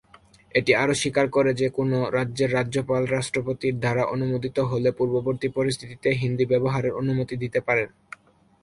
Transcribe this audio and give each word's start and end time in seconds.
এটি 0.55 0.71
আরও 0.75 0.93
স্বীকার 0.93 1.25
করে 1.29 1.51
যে 1.53 1.67
কোনও 1.69 1.99
রাজ্যের 2.17 2.53
রাজ্যপাল 2.53 3.03
রাষ্ট্রপতির 3.07 3.75
দ্বারা 3.79 4.03
অনুমোদিত 4.05 4.57
হলে 4.71 4.89
পূর্ববর্তী 4.91 5.47
পরিস্থিতিতে 5.57 6.09
হিন্দি 6.21 6.45
ব্যবহারের 6.45 6.97
অনুমতি 7.01 7.35
দিতে 7.43 7.59
পারেন। 7.67 7.89